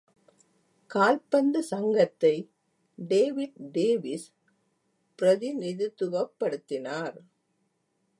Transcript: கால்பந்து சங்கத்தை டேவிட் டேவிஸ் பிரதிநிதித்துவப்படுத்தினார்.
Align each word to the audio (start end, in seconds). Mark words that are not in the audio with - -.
கால்பந்து 0.87 1.63
சங்கத்தை 1.63 2.51
டேவிட் 2.95 3.59
டேவிஸ் 3.71 4.25
பிரதிநிதித்துவப்படுத்தினார். 5.21 7.19